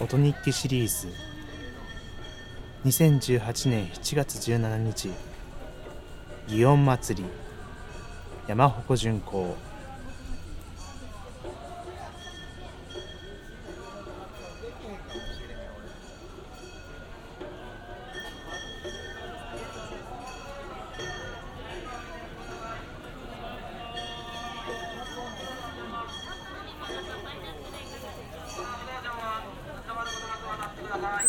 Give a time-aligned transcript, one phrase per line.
[0.00, 1.12] 音日記シリーズ。
[2.86, 5.10] 2018年7月17日。
[6.48, 7.22] 祇園祭。
[7.22, 7.28] り
[8.48, 9.54] 山鉾巡行。
[30.90, 31.19] the high.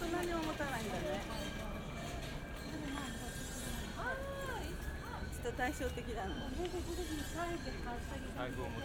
[0.00, 0.84] そんななん
[5.32, 6.34] ちょっと対照的だな。
[8.36, 8.84] 財布を持つ。